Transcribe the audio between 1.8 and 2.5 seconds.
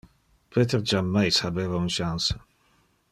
un chance.